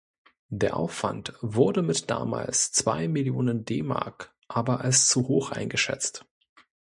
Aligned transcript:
Der 0.49 0.77
Aufwand 0.77 1.33
wurde 1.41 1.83
mit 1.83 2.09
damals 2.09 2.71
zwei 2.71 3.07
Millionen 3.07 3.65
D-Mark 3.65 4.33
aber 4.47 4.81
als 4.81 5.07
zu 5.07 5.27
hoch 5.27 5.51
eingeschätzt. 5.51 6.25